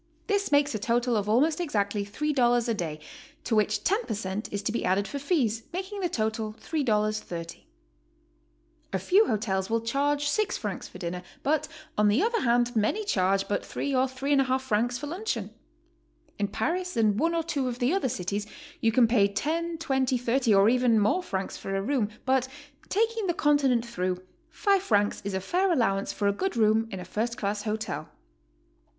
[0.25, 2.99] This makes a total of almost exactly $3 a day,
[3.43, 7.65] to which 10 per cent, is to be added for fees, making the total $3.30.
[8.93, 11.67] A few hotels will charge 6 francs for dinner, but
[11.99, 15.51] on the other hand, many charge but 3 or 33/2 francs for luncheon.
[16.39, 18.47] In Paris and one or two of the other cities
[18.79, 22.47] you can pay 10, 20, 30 or even more francs for a room, but
[22.89, 26.99] taking the Continent through, 5 francs is a fair allowance for a good room in
[26.99, 28.09] a first class hotel.